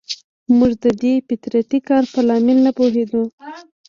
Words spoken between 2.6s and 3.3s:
نه پوهېدو.